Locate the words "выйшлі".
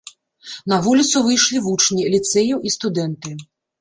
1.29-1.61